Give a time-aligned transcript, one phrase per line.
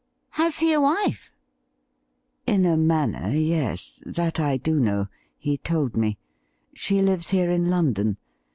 [0.41, 1.31] 'Has he a wife
[2.47, 5.05] i"'' In a manner, yes; that I do know—
[5.45, 6.17] ^he told me.
[6.73, 8.17] She lives here in London.